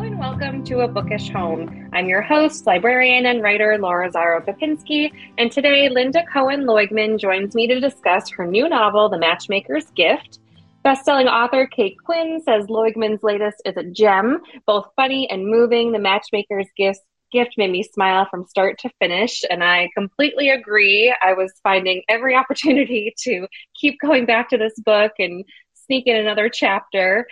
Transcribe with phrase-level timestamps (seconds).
[0.00, 1.90] and welcome to A Bookish Home.
[1.92, 7.54] I'm your host, librarian, and writer Laura Zaro Papinski, and today Lynda Cohen Loigman joins
[7.54, 10.38] me to discuss her new novel, The Matchmaker's Gift.
[10.86, 15.92] Bestselling author Kate Quinn says Loigman's latest is a gem, both funny and moving.
[15.92, 21.14] The Matchmaker's Gift gift made me smile from start to finish, and I completely agree.
[21.20, 23.46] I was finding every opportunity to
[23.78, 25.44] keep going back to this book and
[25.74, 27.26] sneak in another chapter.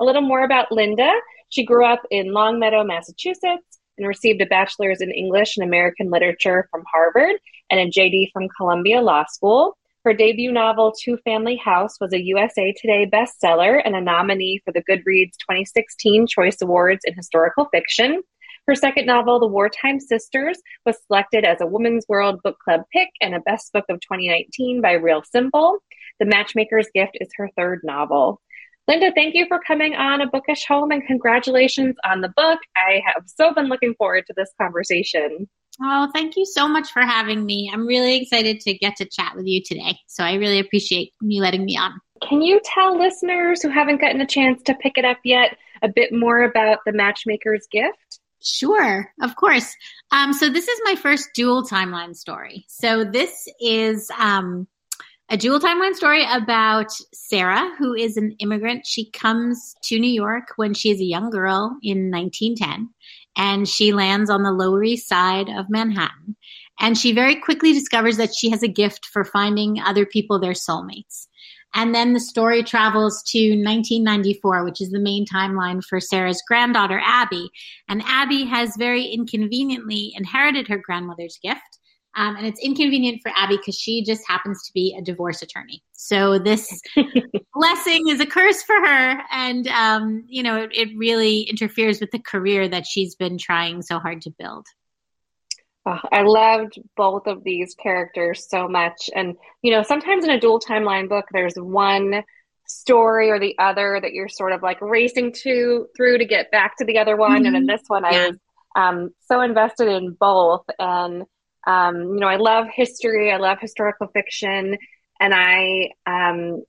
[0.00, 1.18] A little more about Lynda.
[1.50, 6.68] She grew up in Longmeadow, Massachusetts, and received a bachelor's in English and American Literature
[6.70, 7.36] from Harvard
[7.70, 9.76] and a JD from Columbia Law School.
[10.04, 14.72] Her debut novel, Two Family House, was a USA Today bestseller and a nominee for
[14.72, 18.22] the Goodreads 2016 Choice Awards in Historical Fiction.
[18.66, 23.08] Her second novel, The Wartime Sisters, was selected as a Women's World Book Club pick
[23.20, 25.78] and a Best Book of 2019 by Real Simple.
[26.20, 28.40] The Matchmaker's Gift is her third novel.
[28.90, 32.58] Lynda, thank you for coming on A Bookish Home and congratulations on the book.
[32.76, 35.48] I have so been looking forward to this conversation.
[35.80, 37.70] Oh, thank you so much for having me.
[37.72, 39.96] I'm really excited to get to chat with you today.
[40.08, 42.00] So I really appreciate you letting me on.
[42.28, 45.88] Can you tell listeners who haven't gotten a chance to pick it up yet a
[45.88, 48.18] bit more about the Matchmaker's Gift?
[48.42, 49.72] Sure, of course.
[50.10, 52.64] Um, so this is my first dual timeline story.
[52.66, 54.66] So this is um,
[55.30, 58.84] a dual timeline story about Sarah, who is an immigrant.
[58.84, 62.90] She comes to New York when she is a young girl in 1910,
[63.36, 66.36] and she lands on the Lower East Side of Manhattan.
[66.80, 70.52] And she very quickly discovers that she has a gift for finding other people their
[70.52, 71.28] soulmates.
[71.74, 77.00] And then the story travels to 1994, which is the main timeline for Sarah's granddaughter,
[77.04, 77.50] Abby.
[77.88, 81.78] And Abby has very inconveniently inherited her grandmother's gift
[82.16, 85.82] um, and it's inconvenient for Abby because she just happens to be a divorce attorney.
[85.92, 86.80] So this
[87.54, 89.22] blessing is a curse for her.
[89.30, 93.82] And, um, you know, it, it really interferes with the career that she's been trying
[93.82, 94.66] so hard to build.
[95.86, 99.08] Oh, I loved both of these characters so much.
[99.14, 102.24] And, you know, sometimes in a dual timeline book, there's one
[102.66, 106.76] story or the other that you're sort of like racing to through to get back
[106.78, 107.30] to the other one.
[107.30, 107.46] Mm-hmm.
[107.46, 107.70] And in mm-hmm.
[107.70, 108.36] this one, I was
[108.74, 110.64] um, so invested in both.
[110.78, 111.24] And,
[111.66, 114.76] um, you know, I love history, I love historical fiction,
[115.20, 116.62] and I um,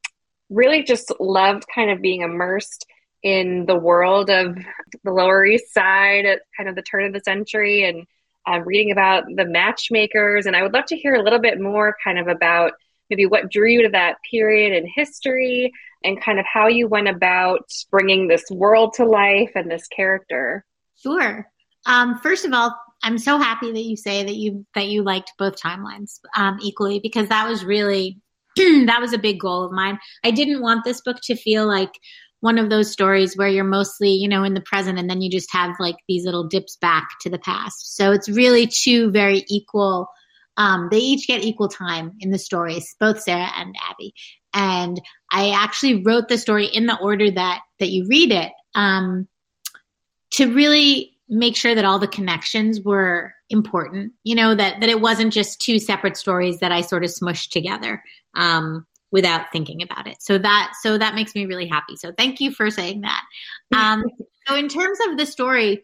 [0.49, 2.85] really just loved kind of being immersed
[3.23, 4.57] in the world of
[5.03, 8.05] the Lower East Side at kind of the turn of the century and
[8.47, 10.45] uh, reading about the matchmakers.
[10.45, 12.73] And I would love to hear a little bit more kind of about
[13.09, 15.71] maybe what drew you to that period in history
[16.03, 20.65] and kind of how you went about bringing this world to life and this character.
[21.01, 21.47] Sure.
[21.85, 25.33] Um, first of all, I'm so happy that you say that you that you liked
[25.37, 28.19] both timelines um, equally because that was really
[28.55, 29.99] that was a big goal of mine.
[30.23, 31.91] I didn't want this book to feel like
[32.41, 35.29] one of those stories where you're mostly, you know, in the present and then you
[35.29, 37.95] just have like these little dips back to the past.
[37.95, 40.07] So it's really two very equal
[40.57, 44.13] um, they each get equal time in the stories, both Sarah and Abby.
[44.53, 45.01] And
[45.31, 49.27] I actually wrote the story in the order that that you read it um,
[50.31, 55.01] to really make sure that all the connections were important you know that that it
[55.01, 58.03] wasn't just two separate stories that i sort of smushed together
[58.35, 60.21] um, without thinking about it.
[60.21, 61.95] So that so that makes me really happy.
[61.95, 63.23] So thank you for saying that.
[63.75, 64.03] Um,
[64.47, 65.83] so in terms of the story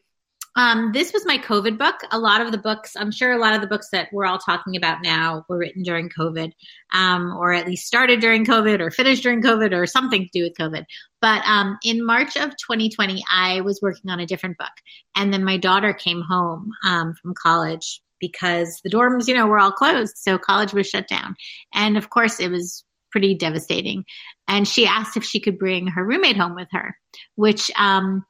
[0.58, 1.96] um, this was my COVID book.
[2.12, 4.40] A lot of the books, I'm sure a lot of the books that we're all
[4.40, 6.52] talking about now were written during COVID,
[6.94, 10.44] um, or at least started during COVID, or finished during COVID, or something to do
[10.44, 10.86] with COVID.
[11.22, 14.72] But um, in March of 2020, I was working on a different book.
[15.16, 19.60] And then my daughter came home um, from college because the dorms, you know, were
[19.60, 20.18] all closed.
[20.18, 21.36] So college was shut down.
[21.72, 24.06] And of course, it was pretty devastating.
[24.48, 26.98] And she asked if she could bring her roommate home with her,
[27.36, 28.26] which, um,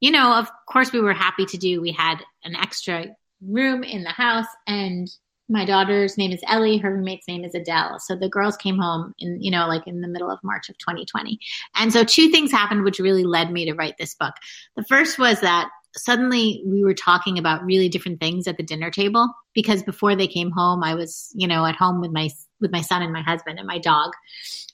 [0.00, 1.80] you know, of course, we were happy to do.
[1.80, 3.06] We had an extra
[3.46, 5.08] room in the house, and
[5.50, 6.78] my daughter's name is Ellie.
[6.78, 7.98] Her roommate's name is Adele.
[7.98, 10.78] So the girls came home in, you know, like in the middle of March of
[10.78, 11.38] 2020.
[11.74, 14.34] And so two things happened which really led me to write this book.
[14.76, 18.92] The first was that suddenly we were talking about really different things at the dinner
[18.92, 22.28] table because before they came home, I was, you know, at home with my
[22.60, 24.12] with my son and my husband and my dog.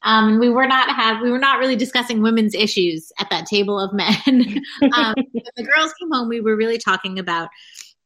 [0.03, 3.81] Um, we were not have we were not really discussing women's issues at that table
[3.81, 4.62] of men.
[4.94, 5.15] um,
[5.56, 7.49] the girls came home, we were really talking about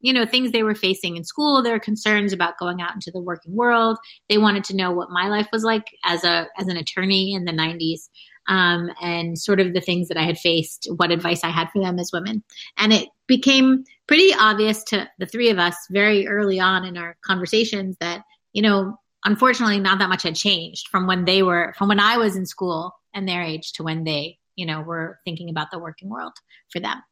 [0.00, 3.20] you know things they were facing in school their concerns about going out into the
[3.20, 3.98] working world
[4.28, 7.44] they wanted to know what my life was like as a as an attorney in
[7.44, 8.08] the 90s
[8.48, 11.80] um, and sort of the things that i had faced what advice i had for
[11.82, 12.42] them as women
[12.78, 17.16] and it became pretty obvious to the three of us very early on in our
[17.22, 18.22] conversations that
[18.52, 22.16] you know unfortunately not that much had changed from when they were from when I
[22.16, 25.78] was in school and their age to when they you know were thinking about the
[25.78, 26.32] working world
[26.70, 27.02] for them.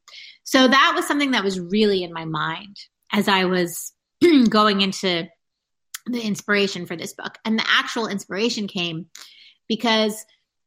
[0.45, 2.77] So that was something that was really in my mind
[3.13, 3.93] as i was
[4.51, 5.29] going into
[6.07, 7.39] the inspiration for this book.
[7.45, 9.07] And the actual inspiration came
[9.69, 10.25] because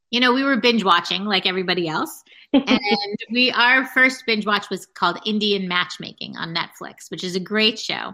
[0.09, 2.23] you know we were binge watching like everybody else.
[2.53, 7.39] And we our first binge watch was called indian matchmaking on netflix which is a
[7.39, 8.13] great show.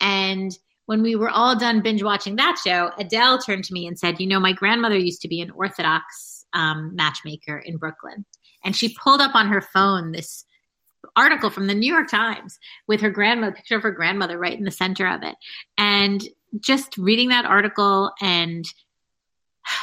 [0.00, 3.98] And when we were all done binge watching that show, Adele turned to me and
[3.98, 8.24] said, You know, my grandmother used to be an Orthodox um, matchmaker in Brooklyn.
[8.64, 10.44] And she pulled up on her phone this
[11.14, 14.64] article from the New York Times with her grandmother, picture of her grandmother right in
[14.64, 15.34] the center of it.
[15.76, 16.22] And
[16.60, 18.64] just reading that article and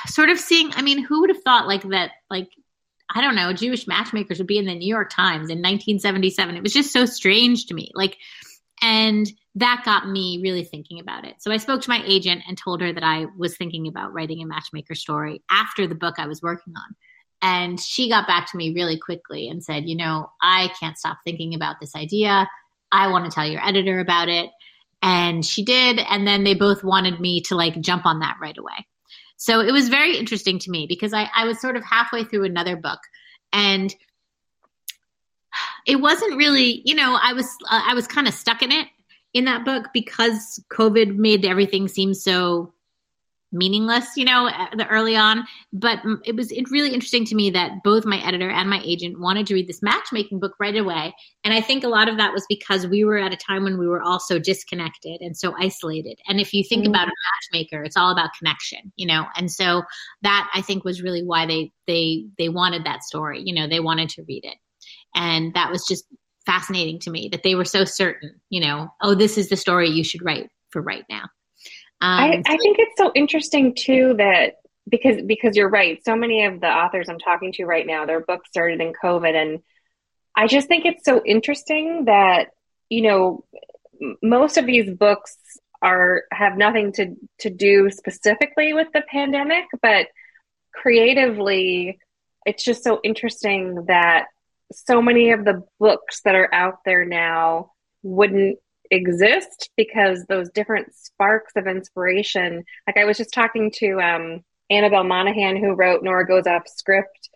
[0.08, 2.50] sort of seeing, I mean, who would have thought like that, like,
[3.14, 6.56] I don't know, Jewish matchmakers would be in the New York Times in 1977.
[6.56, 7.92] It was just so strange to me.
[7.94, 8.18] Like,
[8.82, 11.36] and that got me really thinking about it.
[11.40, 14.42] So I spoke to my agent and told her that I was thinking about writing
[14.42, 16.96] a matchmaker story after the book I was working on.
[17.42, 21.20] And she got back to me really quickly and said, You know, I can't stop
[21.24, 22.48] thinking about this idea.
[22.92, 24.50] I want to tell your editor about it.
[25.02, 26.00] And she did.
[26.00, 28.88] And then they both wanted me to like jump on that right away.
[29.36, 32.46] So it was very interesting to me because I, I was sort of halfway through
[32.46, 33.00] another book
[33.52, 33.94] and
[35.86, 38.88] it wasn't really, you know, I was uh, I was kind of stuck in it
[39.34, 42.74] in that book because COVID made everything seem so
[43.54, 45.46] meaningless, you know, the early on.
[45.72, 49.20] But it was it really interesting to me that both my editor and my agent
[49.20, 51.14] wanted to read this matchmaking book right away.
[51.44, 53.78] And I think a lot of that was because we were at a time when
[53.78, 56.20] we were all so disconnected and so isolated.
[56.28, 56.92] And if you think mm-hmm.
[56.92, 57.12] about a
[57.52, 59.26] matchmaker, it's all about connection, you know.
[59.38, 59.84] And so
[60.24, 63.44] that I think was really why they they they wanted that story.
[63.46, 64.58] You know, they wanted to read it.
[65.16, 66.06] And that was just
[66.46, 69.90] fascinating to me that they were so certain, you know, oh, this is the story
[69.90, 71.24] you should write for right now.
[72.02, 74.56] Um, I, I think it's so interesting too that
[74.90, 78.20] because because you're right, so many of the authors I'm talking to right now, their
[78.20, 79.60] books started in COVID, and
[80.36, 82.50] I just think it's so interesting that
[82.90, 83.46] you know
[84.22, 85.38] most of these books
[85.82, 90.08] are have nothing to to do specifically with the pandemic, but
[90.74, 92.00] creatively,
[92.46, 94.26] it's just so interesting that
[94.74, 97.72] so many of the books that are out there now
[98.02, 98.58] wouldn't
[98.92, 105.04] exist because those different sparks of inspiration like i was just talking to um, annabel
[105.04, 107.30] monaghan who wrote nora goes off script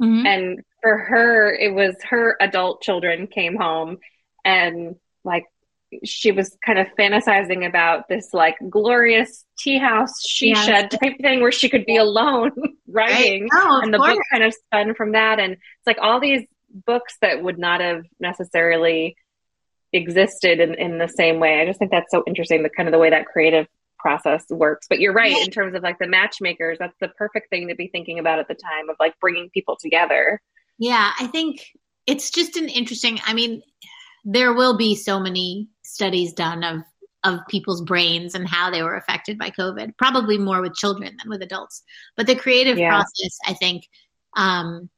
[0.00, 0.26] mm-hmm.
[0.26, 3.98] and for her it was her adult children came home
[4.44, 5.44] and like
[6.02, 10.64] she was kind of fantasizing about this like glorious tea house she yes.
[10.64, 12.50] shed type thing where she could be alone
[12.88, 14.14] writing oh, and the course.
[14.14, 16.42] book kind of spun from that and it's like all these
[16.74, 19.16] books that would not have necessarily
[19.92, 21.60] existed in, in the same way.
[21.60, 23.66] I just think that's so interesting, the kind of the way that creative
[23.98, 24.86] process works.
[24.88, 27.88] But you're right in terms of like the matchmakers, that's the perfect thing to be
[27.88, 30.40] thinking about at the time of like bringing people together.
[30.78, 31.64] Yeah, I think
[32.06, 33.62] it's just an interesting, I mean,
[34.24, 36.82] there will be so many studies done of
[37.24, 41.30] of people's brains and how they were affected by COVID, probably more with children than
[41.30, 41.82] with adults.
[42.16, 42.90] But the creative yeah.
[42.90, 43.88] process, I think,
[44.36, 44.90] um,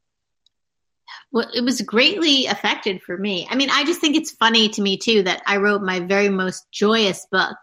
[1.31, 3.47] well, it was greatly affected for me.
[3.49, 6.29] I mean, I just think it's funny to me too that I wrote my very
[6.29, 7.57] most joyous book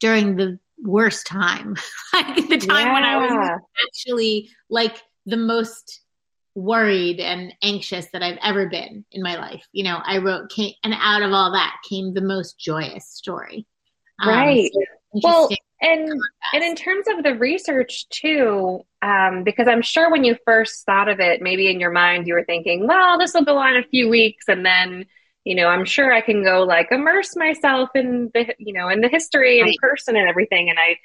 [0.00, 1.76] during the worst time,
[2.12, 2.92] like the time yeah.
[2.92, 6.00] when I was actually like the most
[6.54, 9.64] worried and anxious that I've ever been in my life.
[9.72, 13.66] You know, I wrote came, and out of all that came the most joyous story.
[14.24, 14.64] Right.
[14.64, 14.80] Um, so
[15.12, 15.48] well,
[15.80, 16.08] and
[16.52, 21.08] and in terms of the research too, um, because I'm sure when you first thought
[21.08, 23.82] of it, maybe in your mind you were thinking, well, this will go on a
[23.82, 25.06] few weeks, and then
[25.44, 29.00] you know, I'm sure I can go like immerse myself in the you know in
[29.00, 30.68] the history and person and everything.
[30.68, 30.98] And I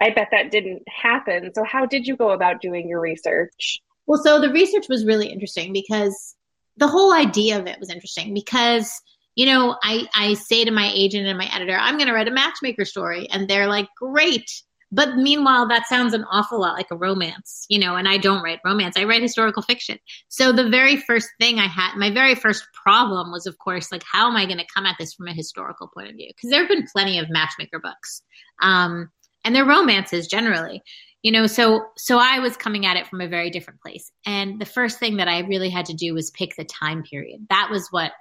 [0.00, 1.52] I bet that didn't happen.
[1.54, 3.80] So how did you go about doing your research?
[4.06, 6.36] Well, so the research was really interesting because
[6.76, 8.90] the whole idea of it was interesting because
[9.36, 12.26] you know, I, I say to my agent and my editor, I'm going to write
[12.26, 13.28] a matchmaker story.
[13.30, 14.50] And they're like, great.
[14.90, 18.42] But meanwhile, that sounds an awful lot like a romance, you know, and I don't
[18.42, 18.96] write romance.
[18.96, 19.98] I write historical fiction.
[20.28, 24.04] So the very first thing I had, my very first problem was, of course, like,
[24.10, 26.30] how am I going to come at this from a historical point of view?
[26.34, 28.22] Because there have been plenty of matchmaker books.
[28.62, 29.10] Um,
[29.44, 30.82] and they're romances generally
[31.22, 34.60] you know so so i was coming at it from a very different place and
[34.60, 37.68] the first thing that i really had to do was pick the time period that
[37.70, 38.12] was what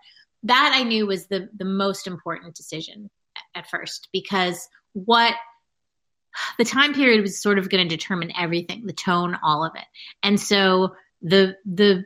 [0.46, 3.10] that I knew was the the most important decision
[3.56, 5.36] at first because what
[6.58, 9.86] the time period was sort of going to determine everything, the tone, all of it.
[10.24, 12.06] And so the the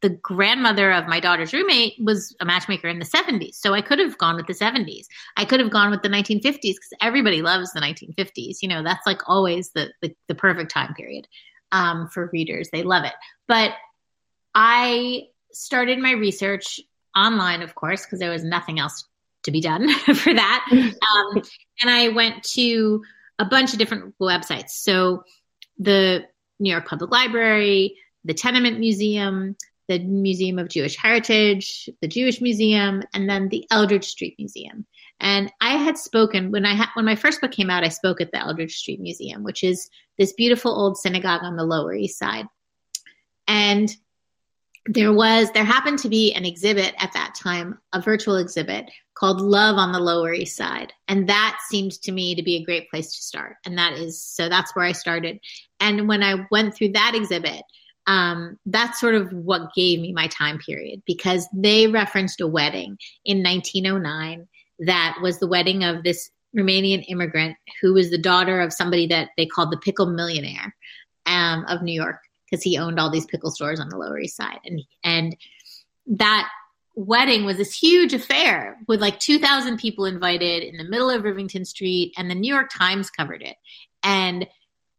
[0.00, 3.54] the grandmother of my daughter's roommate was a matchmaker in the 70s.
[3.54, 5.06] So I could have gone with the 70s.
[5.36, 8.56] I could have gone with the 1950s because everybody loves the 1950s.
[8.62, 11.26] You know, that's like always the the, the perfect time period
[11.70, 12.68] um, for readers.
[12.72, 13.14] They love it.
[13.48, 13.72] But
[14.54, 16.80] I started my research
[17.16, 19.04] online, of course, because there was nothing else
[19.44, 20.68] to be done for that.
[21.12, 21.42] Um,
[21.80, 23.02] and I went to
[23.38, 24.70] a bunch of different websites.
[24.70, 25.24] So
[25.78, 26.24] the
[26.58, 29.56] New York Public Library, the Tenement Museum,
[29.88, 34.86] the Museum of Jewish Heritage, the Jewish Museum, and then the Eldridge Street Museum.
[35.20, 37.84] And I had spoken when I ha- when my first book came out.
[37.84, 39.88] I spoke at the Eldridge Street Museum, which is
[40.18, 42.46] this beautiful old synagogue on the Lower East Side.
[43.46, 43.94] And
[44.86, 49.40] there was there happened to be an exhibit at that time, a virtual exhibit called
[49.40, 52.90] Love on the Lower East Side, and that seemed to me to be a great
[52.90, 53.56] place to start.
[53.64, 55.38] And that is so that's where I started.
[55.78, 57.62] And when I went through that exhibit,
[58.06, 62.98] um, that's sort of what gave me my time period because they referenced a wedding
[63.24, 64.48] in 1909
[64.80, 69.30] that was the wedding of this Romanian immigrant who was the daughter of somebody that
[69.36, 70.74] they called the pickle millionaire
[71.26, 72.18] um, of New York
[72.52, 75.34] because he owned all these pickle stores on the Lower East Side, and and
[76.06, 76.48] that
[76.94, 81.64] wedding was this huge affair with like 2,000 people invited in the middle of Rivington
[81.64, 83.56] Street, and the New York Times covered it,
[84.02, 84.46] and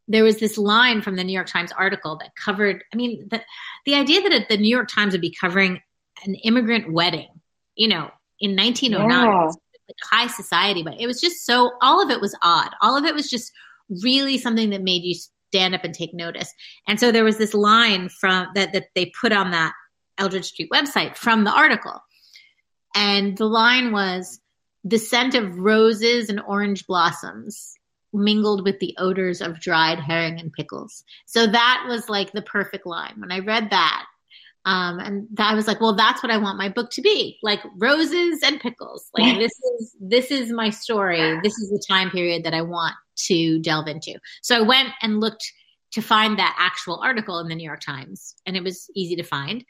[0.08, 2.84] there was this line from the New York Times article that covered.
[2.92, 3.42] I mean, the
[3.86, 5.80] the idea that the New York Times would be covering
[6.26, 7.30] an immigrant wedding,
[7.76, 9.10] you know, in 1909.
[9.10, 9.52] Yeah.
[9.86, 12.70] Like high society, but it was just so all of it was odd.
[12.82, 13.52] All of it was just
[14.02, 15.14] really something that made you
[15.54, 16.52] stand up and take notice.
[16.88, 19.74] And so there was this line from that that they put on that
[20.18, 22.02] Eldridge Street website from the article.
[22.96, 24.40] And the line was
[24.84, 27.76] the scent of roses and orange blossoms
[28.12, 31.04] mingled with the odors of dried herring and pickles.
[31.28, 33.14] So that was like the perfect line.
[33.18, 34.06] When I read that,
[34.66, 37.60] um, and I was like, well, that's what I want my book to be like
[37.78, 39.10] roses and pickles.
[39.18, 41.40] Like this is, this is my story.
[41.44, 42.96] This is the time period that I want
[43.28, 44.16] to delve into.
[44.42, 45.52] So I went and looked
[45.94, 49.24] to find that actual article in the New York Times and it was easy to
[49.24, 49.64] find.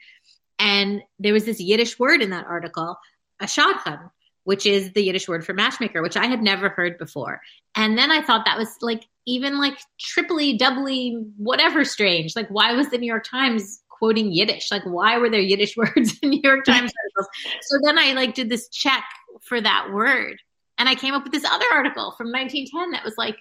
[0.58, 2.96] And there was this Yiddish word in that article,
[3.40, 4.10] a shadchan,
[4.44, 7.40] which is the Yiddish word for matchmaker, which I had never heard before.
[7.74, 12.36] And then I thought that was like even like triply, doubly, whatever strange.
[12.36, 14.70] Like, why was the New York Times quoting Yiddish.
[14.70, 17.28] Like, why were there Yiddish words in New York Times articles?
[17.62, 19.04] So then I like did this check
[19.42, 20.40] for that word,
[20.78, 23.36] and I came up with this other article from 1910 that was like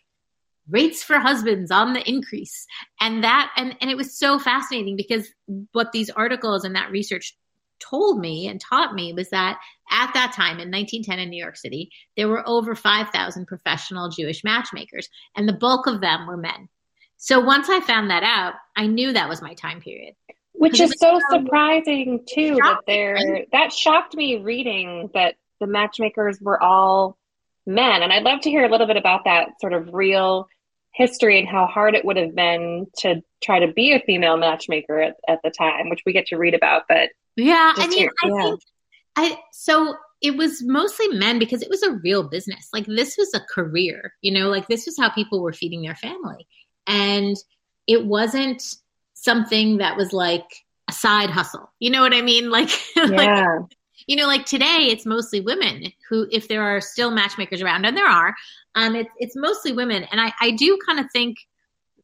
[0.69, 2.65] rates for husbands on the increase,
[2.99, 5.27] and that and and it was so fascinating because
[5.71, 7.35] what these articles and that research
[7.79, 9.59] told me and taught me was that
[9.91, 14.43] at that time in 1910 in New York City, there were over 5,000 professional Jewish
[14.43, 16.69] matchmakers, and the bulk of them were men.
[17.17, 20.15] So once I found that out, I knew that was my time period.
[20.53, 26.39] Which is so um, surprising too that they're that shocked me reading that the matchmakers
[26.39, 27.17] were all
[27.65, 28.01] men.
[28.01, 30.48] And I'd love to hear a little bit about that sort of real
[30.93, 35.00] history and how hard it would have been to try to be a female matchmaker
[35.00, 36.84] at, at the time, which we get to read about.
[36.88, 38.41] But yeah, I mean, hear, I yeah.
[38.41, 38.62] think
[39.15, 42.70] I so it was mostly men because it was a real business.
[42.72, 45.96] Like this was a career, you know, like this was how people were feeding their
[45.96, 46.48] family.
[46.88, 47.36] And
[47.88, 48.63] it wasn't
[49.13, 50.46] something that was like
[50.89, 51.72] a side hustle.
[51.79, 52.50] You know what I mean?
[52.53, 53.03] Like, yeah.
[53.03, 53.65] like
[54.07, 57.98] you know, like today it's mostly women who, if there are still matchmakers around, and
[57.98, 58.33] there are,
[58.75, 61.38] um, it's it's mostly women, and I I do kind of think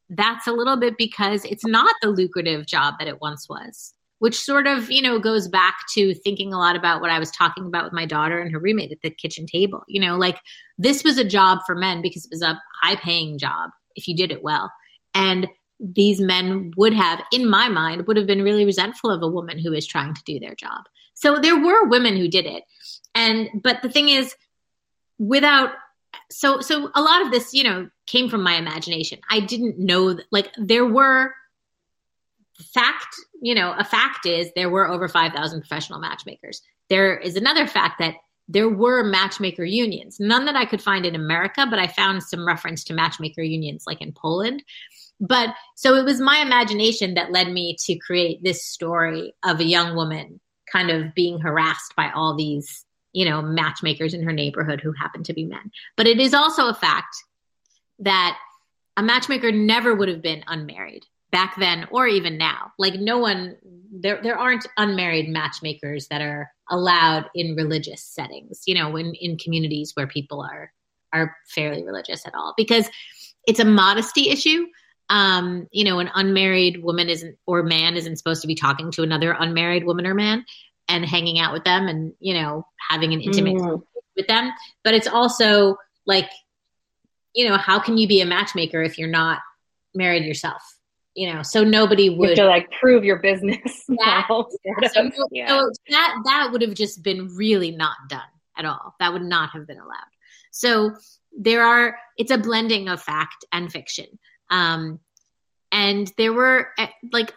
[0.09, 4.37] that's a little bit because it's not the lucrative job that it once was which
[4.37, 7.67] sort of you know goes back to thinking a lot about what i was talking
[7.67, 9.83] about with my daughter and her roommate at the kitchen table.
[9.87, 10.39] You know like
[10.79, 14.15] this was a job for men because it was a high paying job if you
[14.15, 14.71] did it well.
[15.13, 15.47] And
[15.79, 19.59] these men would have, in my mind, would have been really resentful of a woman
[19.59, 20.83] who is trying to do their job.
[21.19, 22.63] So there were women who did it.
[23.13, 24.33] And, but the thing is,
[25.17, 25.71] without,
[26.31, 29.19] so, so a lot of this, you know, came from my imagination.
[29.29, 31.33] I didn't know, that, like, there were,
[32.73, 36.61] fact, you know, a fact is there were over 5,000 professional matchmakers.
[36.89, 38.15] There is another fact that
[38.47, 42.47] there were matchmaker unions, none that I could find in America, but I found some
[42.47, 44.63] reference to matchmaker unions like in Poland.
[45.19, 49.65] But so it was my imagination that led me to create this story of a
[49.65, 50.39] young woman
[50.71, 55.23] kind of being harassed by all these, you know, matchmakers in her neighborhood who happen
[55.23, 55.71] to be men.
[55.97, 57.15] But it is also a fact
[57.99, 58.37] that
[58.97, 62.71] a matchmaker never would have been unmarried back then or even now.
[62.77, 63.57] Like no one
[63.91, 69.37] there there aren't unmarried matchmakers that are allowed in religious settings, you know, in, in
[69.37, 70.71] communities where people are
[71.13, 72.53] are fairly religious at all.
[72.55, 72.89] Because
[73.47, 74.67] it's a modesty issue
[75.09, 79.03] um, you know, an unmarried woman isn't or man isn't supposed to be talking to
[79.03, 80.45] another unmarried woman or man
[80.87, 83.81] and hanging out with them and you know having an intimate mm.
[84.15, 84.51] with them.
[84.83, 86.29] But it's also like,
[87.33, 89.39] you know, how can you be a matchmaker if you're not
[89.93, 90.61] married yourself?
[91.15, 93.83] you know, so nobody would to like prove your business.
[93.89, 94.23] Yeah.
[94.29, 94.47] Now,
[94.93, 95.47] so, yeah.
[95.47, 98.21] so that that would have just been really not done
[98.55, 98.95] at all.
[98.99, 99.97] That would not have been allowed.
[100.51, 100.91] So
[101.37, 104.05] there are it's a blending of fact and fiction.
[104.49, 104.99] Um,
[105.71, 107.33] and there were eh, like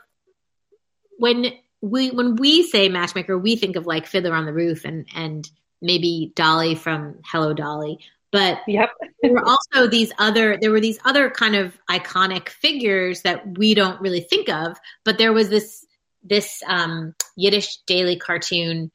[1.19, 5.07] when we when we say matchmaker, we think of like Fiddler on the Roof and
[5.15, 5.49] and
[5.81, 7.99] maybe Dolly from Hello Dolly.
[8.31, 8.91] But yep.
[9.21, 13.75] there were also these other there were these other kind of iconic figures that we
[13.75, 14.79] don't really think of.
[15.05, 15.85] But there was this
[16.23, 18.91] this um, Yiddish daily cartoon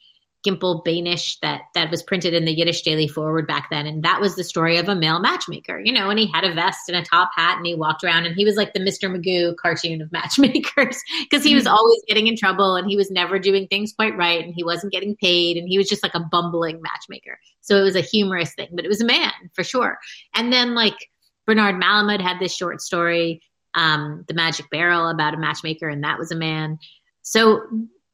[0.48, 4.22] Gimpel Beinish that that was printed in the Yiddish Daily Forward back then, and that
[4.22, 6.10] was the story of a male matchmaker, you know.
[6.10, 8.46] And he had a vest and a top hat, and he walked around, and he
[8.46, 9.10] was like the Mr.
[9.10, 11.74] Magoo cartoon of matchmakers because he was mm-hmm.
[11.74, 14.94] always getting in trouble, and he was never doing things quite right, and he wasn't
[14.94, 17.40] getting paid, and he was just like a bumbling matchmaker.
[17.62, 19.98] So it was a humorous thing, but it was a man for sure.
[20.34, 21.10] And then like
[21.46, 23.42] Bernard Malamud had this short story,
[23.74, 26.80] um, The Magic Barrel, about a matchmaker, and that was a man.
[27.22, 27.64] So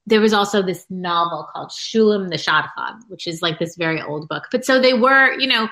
[0.06, 4.28] there was also this novel called Shulam the Shadchan, which is like this very old
[4.28, 4.48] book.
[4.52, 5.70] But so they were, you know,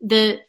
[0.00, 0.40] the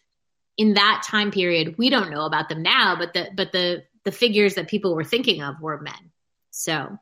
[0.58, 4.12] in that time period, we don't know about them now, but the but the the
[4.12, 6.12] figures that people were thinking of were men.
[6.52, 6.98] So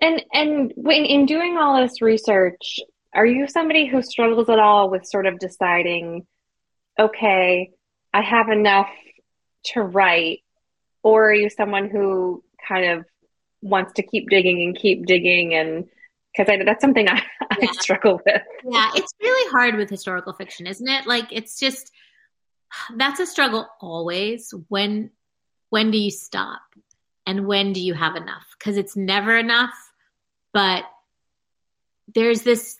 [0.00, 2.80] and and when in doing all this research,
[3.14, 6.26] are you somebody who struggles at all with sort of deciding,
[6.98, 7.70] okay,
[8.12, 8.90] I have enough
[9.72, 10.42] to write,
[11.02, 13.06] or are you someone who kind of
[13.64, 15.88] wants to keep digging and keep digging and
[16.36, 17.14] because that's something I,
[17.60, 17.68] yeah.
[17.70, 18.42] I struggle with.
[18.68, 21.06] Yeah, it's really hard with historical fiction, isn't it?
[21.06, 21.90] Like it's just
[22.96, 24.52] that's a struggle always.
[24.68, 25.10] When
[25.70, 26.60] when do you stop?
[27.26, 28.44] And when do you have enough?
[28.58, 29.72] Because it's never enough,
[30.52, 30.84] but
[32.14, 32.78] there's this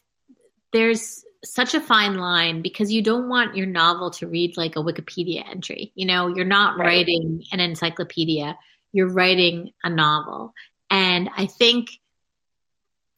[0.73, 4.81] there's such a fine line because you don't want your novel to read like a
[4.83, 5.93] Wikipedia entry.
[5.95, 6.87] You know, you're not right.
[6.87, 8.59] writing an encyclopedia,
[8.93, 10.53] you're writing a novel.
[10.91, 11.91] And I think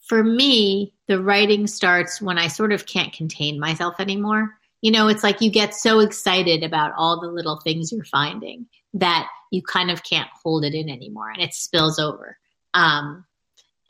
[0.07, 4.57] for me, the writing starts when I sort of can't contain myself anymore.
[4.81, 8.67] You know, it's like you get so excited about all the little things you're finding
[8.95, 12.39] that you kind of can't hold it in anymore and it spills over.
[12.75, 13.25] Um,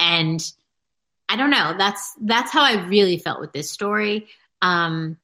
[0.01, 0.41] and
[1.29, 4.29] I don't know, that's that's how I really felt with this story.
[4.63, 5.19] Um,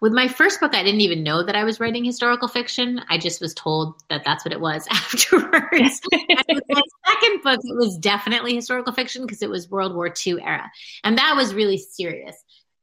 [0.00, 3.00] with my first book, I didn't even know that I was writing historical fiction.
[3.08, 6.00] I just was told that that's what it was afterwards.
[6.12, 10.42] with my second book, it was definitely historical fiction because it was World War II
[10.42, 10.70] era.
[11.04, 12.36] And that was really serious.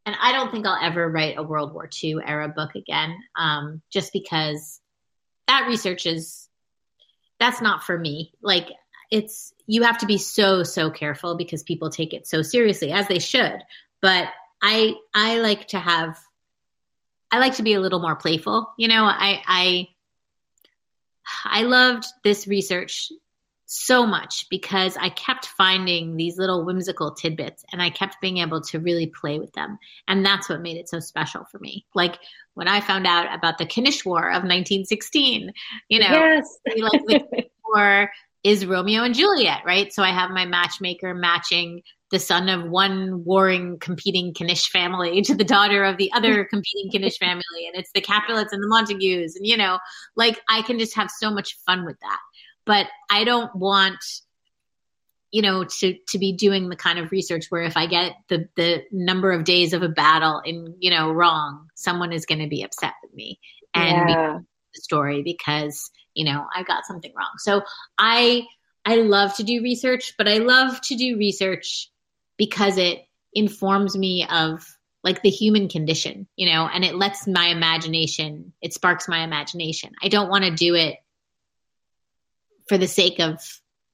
[0.05, 3.81] And I don't think I'll ever write a World War II era book again, um,
[3.89, 4.79] just because
[5.47, 6.47] that research is,
[7.39, 8.31] that's not for me.
[8.41, 8.69] Like,
[9.11, 13.07] it's, you have to be so, so careful because people take it so seriously, as
[13.07, 13.61] they should.
[14.01, 14.29] But
[14.61, 16.17] I, I like to have
[17.31, 18.73] I like to be a little more playful.
[18.77, 19.87] You know, I I
[21.45, 23.11] I loved this research
[23.67, 28.61] so much because I kept finding these little whimsical tidbits and I kept being able
[28.61, 29.77] to really play with them.
[30.07, 31.85] And that's what made it so special for me.
[31.93, 32.17] Like
[32.53, 35.51] when I found out about the Knish War of 1916,
[35.89, 36.57] you know, yes.
[36.79, 38.09] like the war
[38.41, 39.91] is Romeo and Juliet, right?
[39.91, 45.35] So I have my matchmaker matching the son of one warring competing Knish family to
[45.35, 47.67] the daughter of the other competing Knish family.
[47.67, 49.35] And it's the Capulets and the Montagues.
[49.35, 49.79] And you know
[50.15, 52.19] like I can just have so much fun with that.
[52.65, 53.99] But I don't want
[55.31, 58.47] you know to to be doing the kind of research where if I get the
[58.55, 62.47] the number of days of a battle in you know wrong someone is going to
[62.47, 63.39] be upset with me
[63.73, 64.37] and yeah.
[64.73, 67.31] the story because you know I got something wrong.
[67.39, 67.63] So
[67.97, 68.45] I
[68.85, 71.89] I love to do research, but I love to do research
[72.37, 74.65] because it informs me of
[75.03, 79.93] like the human condition, you know, and it lets my imagination, it sparks my imagination.
[80.01, 80.97] I don't want to do it
[82.67, 83.39] for the sake of,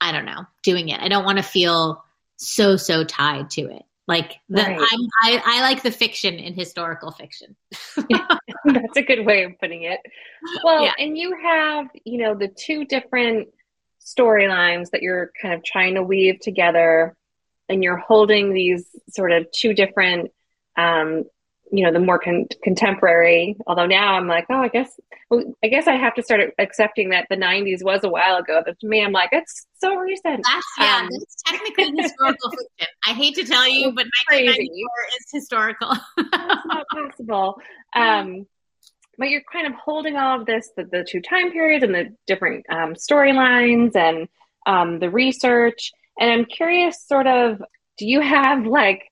[0.02, 1.00] I don't know, doing it.
[1.00, 2.04] I don't want to feel
[2.38, 3.84] so, so tied to it.
[4.08, 4.80] Like the, right.
[5.22, 7.56] I, I like the fiction in historical fiction.
[8.66, 10.00] That's a good way of putting it.
[10.64, 10.94] Well, yeah.
[10.98, 13.50] and you have, you know, the two different
[14.06, 17.16] storylines that you're kind of trying to weave together
[17.70, 20.32] and you're holding these sort of two different
[20.78, 21.24] um,
[21.72, 25.00] you know the more con- contemporary although now i'm like oh i guess
[25.32, 28.62] well, i guess i have to start accepting that the 90s was a while ago
[28.64, 30.44] but to me i'm like it's so recent.
[30.46, 32.94] That's yeah um, it's technically historical fiction.
[33.06, 35.94] I hate to tell you but 1994 is historical.
[36.18, 37.62] That's not possible.
[37.94, 38.48] Um,
[39.18, 42.16] but you're kind of holding all of this the, the two time periods and the
[42.28, 44.28] different um, storylines and
[44.66, 47.62] um, the research and I'm curious, sort of,
[47.98, 49.04] do you have like,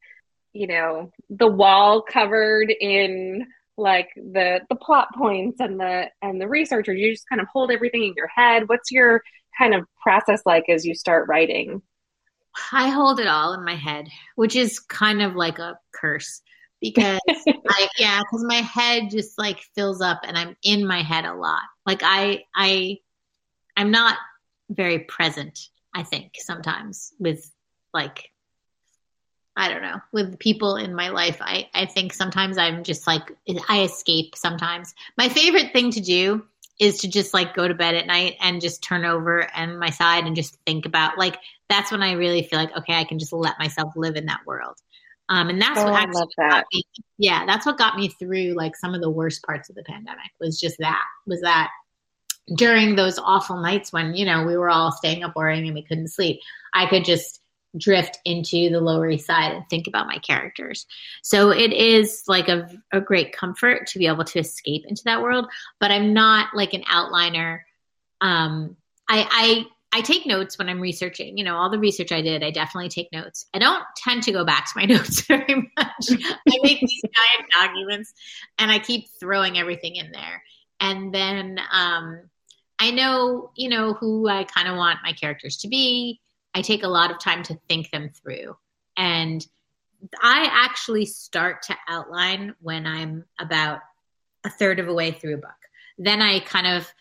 [0.54, 6.48] you know, the wall covered in like the the plot points and the and the
[6.48, 8.68] research or do you just kind of hold everything in your head?
[8.68, 9.22] What's your
[9.58, 11.82] kind of process like as you start writing?
[12.72, 16.42] I hold it all in my head which is kind of like a curse
[16.82, 21.26] because I, yeah because my head just like fills up and i'm in my head
[21.26, 21.62] a lot.
[21.86, 22.98] Like i i
[23.78, 24.18] i'm not
[24.70, 25.60] very present
[25.94, 27.52] i think sometimes with
[27.94, 28.32] like
[29.56, 31.38] I don't know, with people in my life.
[31.42, 33.34] I, I think sometimes I'm just like,
[33.68, 34.96] I escape sometimes.
[35.18, 36.46] My favorite thing to do
[36.80, 39.90] is to just like go to bed at night and just turn over and my
[39.90, 41.38] side and just think about like,
[41.70, 44.40] that's when I really feel like, okay, I can just let myself live in that
[44.46, 44.78] world.
[45.30, 46.66] Um, and that's oh, what actually that.
[46.74, 46.84] me,
[47.18, 50.32] yeah, that's what got me through like some of the worst parts of the pandemic
[50.40, 51.70] was just that, was that
[52.56, 55.84] during those awful nights when, you know, we were all staying up worrying and we
[55.84, 56.40] couldn't sleep,
[56.74, 57.42] I could just
[57.78, 60.86] drift into the Lower East Side and think about my characters.
[61.22, 65.22] So it is like a, a great comfort to be able to escape into that
[65.22, 65.48] world,
[65.80, 67.60] but I'm not like an outliner.
[68.20, 68.76] Um,
[69.08, 71.38] I, I I take notes when I'm researching.
[71.38, 73.46] You know, all the research I did, I definitely take notes.
[73.54, 76.06] I don't tend to go back to my notes very much.
[76.10, 78.14] I make these giant documents
[78.58, 80.44] and I keep throwing everything in there.
[80.80, 82.22] And then um,
[82.82, 86.20] I know, you know, who I kind of want my characters to be.
[86.56, 88.58] I take a lot of time to think them through.
[88.98, 89.46] And
[90.20, 93.82] I actually start to outline when I'm about
[94.44, 95.52] a third of a way through a book.
[96.00, 96.92] Then I kind of,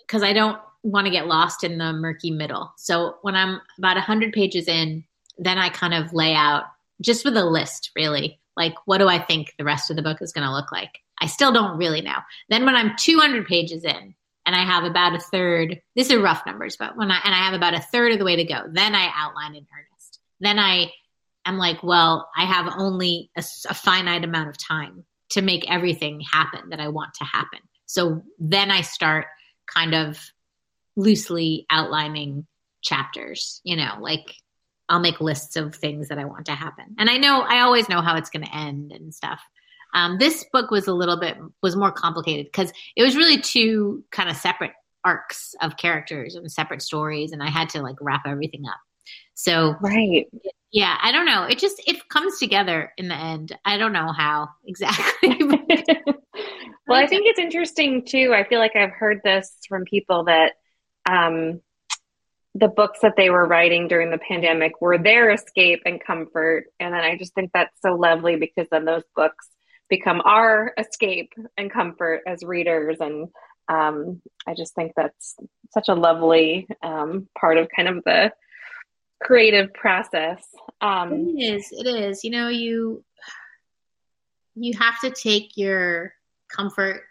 [0.00, 2.74] because I don't want to get lost in the murky middle.
[2.76, 5.04] So when I'm about 100 pages in,
[5.38, 6.64] then I kind of lay out
[7.00, 8.40] just with a list, really.
[8.58, 10.98] Like, what do I think the rest of the book is going to look like?
[11.18, 12.18] I still don't really know.
[12.50, 14.14] Then when I'm 200 pages in,
[14.46, 15.80] and I have about a third.
[15.94, 18.24] These are rough numbers, but when I and I have about a third of the
[18.24, 20.20] way to go, then I outline in earnest.
[20.40, 20.92] Then I
[21.44, 26.20] am like, well, I have only a, a finite amount of time to make everything
[26.20, 27.58] happen that I want to happen.
[27.86, 29.26] So then I start
[29.66, 30.18] kind of
[30.96, 32.46] loosely outlining
[32.82, 34.34] chapters, you know, like
[34.88, 36.94] I'll make lists of things that I want to happen.
[36.98, 39.40] And I know I always know how it's going to end and stuff.
[39.96, 44.04] Um, this book was a little bit was more complicated because it was really two
[44.12, 48.26] kind of separate arcs of characters and separate stories, and I had to like wrap
[48.26, 48.78] everything up.
[49.32, 50.26] So right,
[50.70, 51.44] yeah, I don't know.
[51.44, 53.56] It just it comes together in the end.
[53.64, 55.38] I don't know how exactly.
[56.86, 58.34] well, I think it's interesting too.
[58.34, 60.52] I feel like I've heard this from people that
[61.08, 61.62] um,
[62.54, 66.66] the books that they were writing during the pandemic were their escape and comfort.
[66.78, 69.48] And then I just think that's so lovely because then those books
[69.88, 72.98] become our escape and comfort as readers.
[73.00, 73.28] And
[73.68, 75.36] um, I just think that's
[75.72, 78.32] such a lovely um, part of kind of the
[79.22, 80.44] creative process.
[80.80, 81.68] Um, it is.
[81.72, 82.24] It is.
[82.24, 83.04] You know, you
[84.54, 86.14] you have to take your
[86.48, 87.02] comfort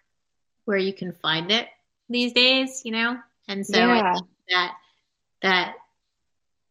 [0.65, 1.67] where you can find it
[2.09, 2.81] these days.
[2.85, 4.15] You know, and so yeah.
[4.49, 4.75] that
[5.41, 5.73] that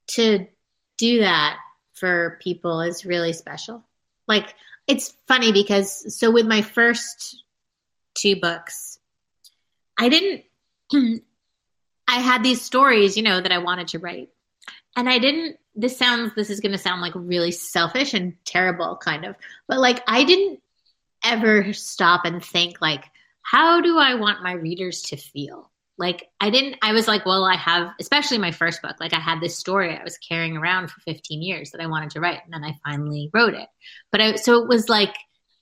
[0.09, 0.47] to
[0.99, 1.59] do that
[1.95, 3.85] for people is really special.
[4.27, 4.55] Like
[4.87, 7.43] it's funny because so with my first
[8.15, 8.99] two books,
[9.99, 10.45] I didn't
[12.09, 14.29] I had these stories, you know, that I wanted to write.
[14.97, 18.97] And I didn't this sounds this is going to sound like really selfish and terrible
[18.97, 19.37] kind of.
[19.67, 20.61] But like I didn't
[21.25, 23.05] ever stop and think like
[23.43, 25.71] how do I want my readers to feel?
[25.97, 29.21] Like I didn't I was like, well, I have especially my first book, like I
[29.21, 32.41] had this story I was carrying around for 15 years that I wanted to write
[32.45, 33.69] and then I finally wrote it.
[34.11, 35.15] But I so it was like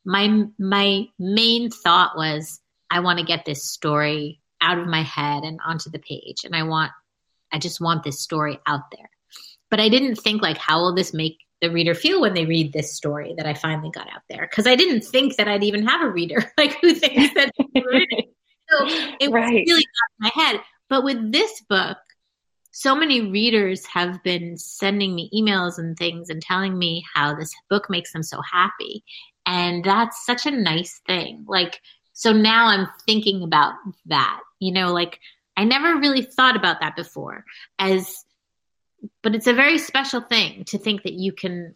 [0.04, 5.42] my my main thought was I want to get this story out of my head
[5.42, 6.92] and onto the page and I want
[7.52, 9.10] I just want this story out there.
[9.70, 12.72] But I didn't think like how will this make the reader feel when they read
[12.72, 15.86] this story that I finally got out there because I didn't think that I'd even
[15.86, 17.52] have a reader like who thinks that
[18.72, 18.86] so
[19.20, 19.44] it right.
[19.44, 20.60] was really out my head.
[20.88, 21.98] But with this book,
[22.72, 27.52] so many readers have been sending me emails and things and telling me how this
[27.68, 29.04] book makes them so happy.
[29.46, 31.44] And that's such a nice thing.
[31.46, 31.80] Like,
[32.14, 33.74] so now I'm thinking about
[34.06, 35.18] that, you know, like
[35.56, 37.44] I never really thought about that before
[37.78, 38.24] as,
[39.22, 41.74] but it's a very special thing to think that you can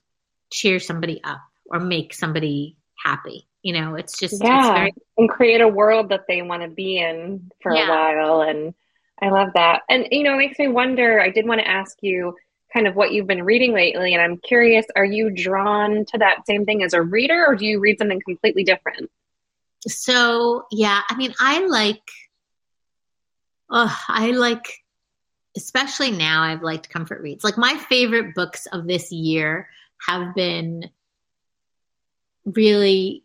[0.50, 5.28] cheer somebody up or make somebody happy you know it's just yeah it's very- and
[5.28, 7.86] create a world that they want to be in for yeah.
[7.86, 8.72] a while and
[9.20, 9.82] i love that.
[9.88, 12.36] And you know it makes me wonder i did want to ask you
[12.72, 16.46] kind of what you've been reading lately and i'm curious are you drawn to that
[16.46, 19.10] same thing as a reader or do you read something completely different?
[19.88, 22.08] So yeah i mean i like
[23.68, 24.84] oh i like
[25.56, 27.42] especially now i've liked comfort reads.
[27.42, 29.68] Like my favorite books of this year
[30.06, 30.88] have been
[32.44, 33.24] really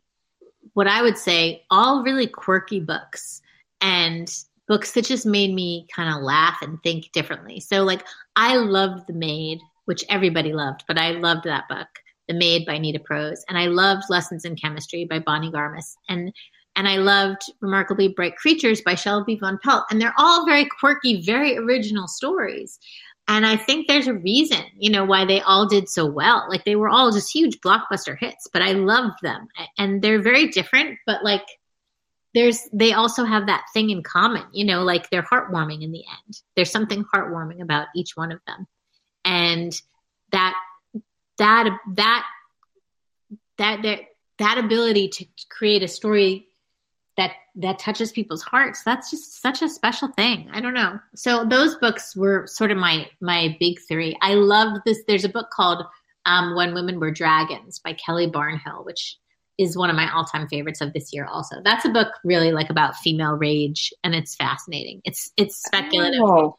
[0.74, 3.42] what I would say, all really quirky books
[3.82, 4.32] and
[4.68, 7.60] books that just made me kind of laugh and think differently.
[7.60, 8.06] So, like,
[8.36, 11.88] I loved The Maid, which everybody loved, but I loved that book,
[12.28, 16.32] The Maid by Nita Prose, and I loved Lessons in Chemistry by Bonnie Garmus, and
[16.78, 21.22] and I loved Remarkably Bright Creatures by Shelby Van Pelt, and they're all very quirky,
[21.22, 22.80] very original stories.
[23.32, 26.46] And I think there's a reason, you know, why they all did so well.
[26.50, 29.48] Like they were all just huge blockbuster hits, but I loved them.
[29.78, 31.46] And they're very different, but like
[32.34, 36.04] there's they also have that thing in common, you know, like they're heartwarming in the
[36.04, 36.42] end.
[36.58, 38.68] There's something heartwarming about each one of them.
[39.24, 39.74] And
[40.34, 40.54] that
[41.38, 42.26] that that
[43.58, 44.00] that that,
[44.40, 46.48] that ability to create a story
[47.18, 48.84] that that touches people's hearts.
[48.84, 50.50] That's just such a special thing.
[50.54, 51.00] I don't know.
[51.16, 54.18] So those books were sort of my my big three.
[54.22, 55.84] I love this there's a book called
[56.26, 59.18] um, when women were dragons by kelly barnhill which
[59.58, 61.58] is one of my all-time favorites of this year also.
[61.64, 65.02] That's a book really like about female rage and it's fascinating.
[65.04, 66.22] It's it's speculative.
[66.24, 66.58] Oh.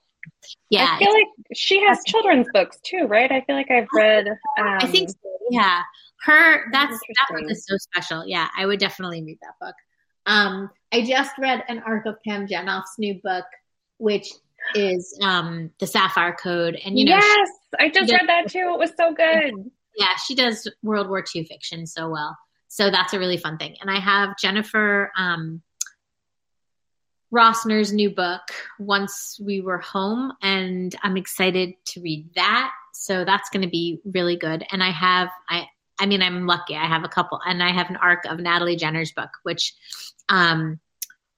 [0.70, 3.32] yeah i feel like she has children's books too right?
[3.32, 5.16] I feel like i've read um, i think so,
[5.50, 5.80] yeah
[6.20, 8.24] her that's that book is so special.
[8.24, 9.74] Yeah i would definitely read that book
[10.26, 13.44] um, I just read an arc of Pam Jenoff's new book,
[13.98, 14.28] which
[14.74, 17.48] is um, the Sapphire Code, and you know, yes,
[17.80, 18.70] she, I just does, read that too.
[18.74, 19.70] It was so good.
[19.96, 22.36] Yeah, she does World War II fiction so well,
[22.68, 23.76] so that's a really fun thing.
[23.80, 25.62] And I have Jennifer um,
[27.32, 28.42] Rosner's new book,
[28.78, 32.70] Once We Were Home, and I'm excited to read that.
[32.92, 34.64] So that's going to be really good.
[34.70, 35.66] And I have I
[36.02, 36.74] I mean, I'm lucky.
[36.74, 39.72] I have a couple, and I have an arc of Natalie Jenner's book, which
[40.28, 40.80] um,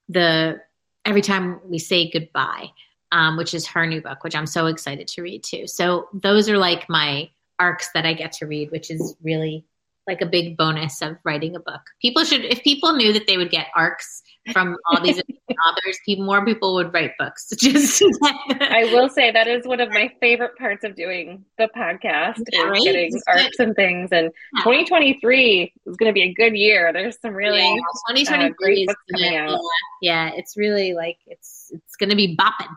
[0.09, 0.59] the
[1.05, 2.69] every time we say goodbye,
[3.13, 5.67] um, which is her new book, which I'm so excited to read too.
[5.67, 9.67] So those are like my arcs that I get to read, which is really
[10.07, 11.81] like a big bonus of writing a book.
[12.01, 15.19] People should, if people knew that they would get arcs from all these
[15.67, 17.49] authors, people, more people would write books.
[17.59, 18.03] Just
[18.61, 22.63] I will say that is one of my favorite parts of doing the podcast yeah,
[22.63, 22.83] right?
[22.83, 23.69] getting it's arcs good.
[23.69, 24.11] and things.
[24.13, 24.63] And yeah.
[24.63, 26.93] 2023 is going to be a good year.
[26.93, 29.61] There's some really yeah, 2023 uh, great books coming gonna, out.
[30.03, 32.77] Yeah, it's really like it's it's going to be bopping.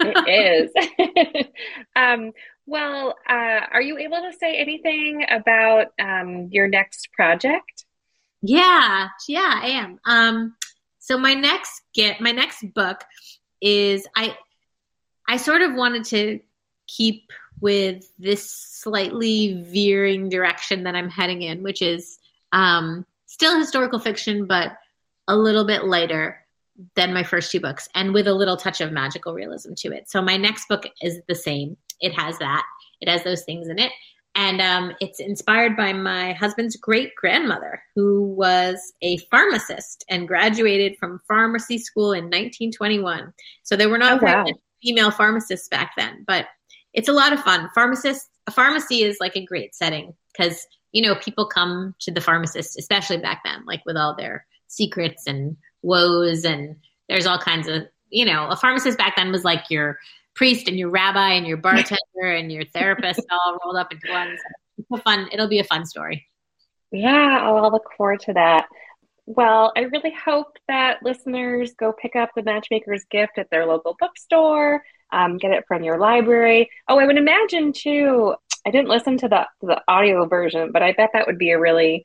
[0.00, 1.66] it is.
[1.96, 2.32] um,
[2.66, 7.84] well, uh, are you able to say anything about um, your next project?
[8.42, 9.98] Yeah, yeah, I am.
[10.04, 10.56] Um,
[10.98, 13.02] so my next get my next book
[13.60, 14.36] is I
[15.28, 16.40] I sort of wanted to
[16.86, 22.18] keep with this slightly veering direction that I'm heading in, which is
[22.52, 24.76] um, still historical fiction, but
[25.26, 26.44] a little bit lighter
[26.94, 30.10] than my first two books, and with a little touch of magical realism to it.
[30.10, 31.76] So my next book is the same.
[32.00, 32.64] It has that.
[33.00, 33.92] It has those things in it.
[34.34, 40.98] And um, it's inspired by my husband's great grandmother, who was a pharmacist and graduated
[40.98, 43.32] from pharmacy school in 1921.
[43.62, 44.44] So there were not oh, wow.
[44.82, 46.46] female pharmacists back then, but
[46.92, 47.70] it's a lot of fun.
[47.74, 52.20] Pharmacists, a pharmacy is like a great setting because you know people come to the
[52.20, 56.76] pharmacist, especially back then, like with all their secrets and woes, and
[57.08, 59.98] there's all kinds of you know a pharmacist back then was like your
[60.36, 64.36] priest and your rabbi and your bartender and your therapist all rolled up into one.
[64.88, 65.28] So fun.
[65.32, 66.28] It'll be a fun story.
[66.92, 68.66] Yeah, I'll look forward to that.
[69.24, 73.96] Well, I really hope that listeners go pick up the Matchmaker's Gift at their local
[73.98, 76.70] bookstore, um, get it from your library.
[76.88, 78.34] Oh, I would imagine too.
[78.64, 81.58] I didn't listen to the the audio version, but I bet that would be a
[81.58, 82.04] really,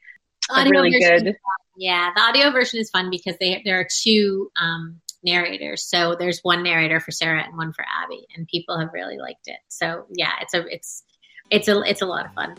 [0.56, 1.36] a really good.
[1.78, 5.84] Yeah, the audio version is fun because they there are two um, narrators.
[5.84, 9.48] So there's one narrator for Sarah and one for Abby, and people have really liked
[9.48, 9.60] it.
[9.68, 11.04] So yeah, it's a it's
[11.50, 12.56] it's a it's a lot of fun.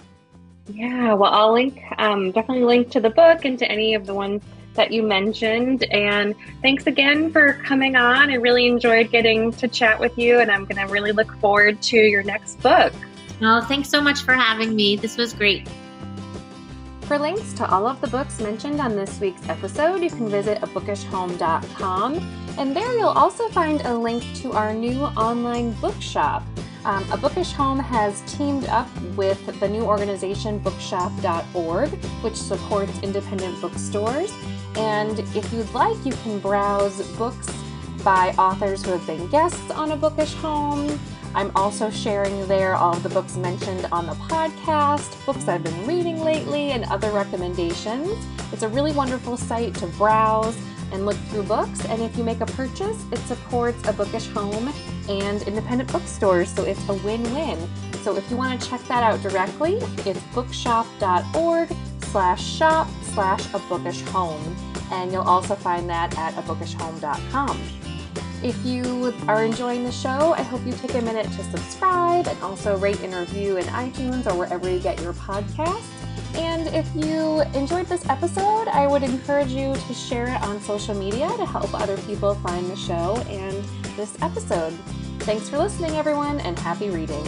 [0.68, 4.14] Yeah, well, I'll link um, definitely link to the book and to any of the
[4.14, 4.42] ones
[4.74, 5.84] that you mentioned.
[5.84, 8.30] And thanks again for coming on.
[8.30, 11.82] I really enjoyed getting to chat with you, and I'm going to really look forward
[11.82, 12.92] to your next book.
[13.40, 14.96] Well, thanks so much for having me.
[14.96, 15.68] This was great.
[17.12, 20.62] For links to all of the books mentioned on this week's episode, you can visit
[20.62, 22.14] abookishhome.com.
[22.56, 26.42] And there you'll also find a link to our new online bookshop.
[26.86, 31.90] Um, a Bookish Home has teamed up with the new organization bookshop.org,
[32.22, 34.32] which supports independent bookstores.
[34.76, 37.46] And if you'd like, you can browse books
[38.02, 40.98] by authors who have been guests on a Bookish Home.
[41.34, 45.86] I'm also sharing there all of the books mentioned on the podcast, books I've been
[45.86, 48.10] reading lately, and other recommendations.
[48.52, 50.58] It's a really wonderful site to browse
[50.92, 51.84] and look through books.
[51.86, 54.72] And if you make a purchase, it supports a bookish home
[55.08, 56.50] and independent bookstores.
[56.50, 57.58] So it's a win win.
[58.02, 63.58] So if you want to check that out directly, it's bookshop.org slash shop slash a
[63.60, 64.56] bookish home.
[64.90, 67.81] And you'll also find that at abookishhome.com.
[68.42, 72.36] If you are enjoying the show, I hope you take a minute to subscribe and
[72.42, 75.86] also rate and review in iTunes or wherever you get your podcasts.
[76.34, 80.94] And if you enjoyed this episode, I would encourage you to share it on social
[80.94, 83.64] media to help other people find the show and
[83.96, 84.72] this episode.
[85.20, 87.24] Thanks for listening, everyone, and happy reading.